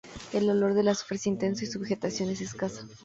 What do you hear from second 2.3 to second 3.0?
es escasa.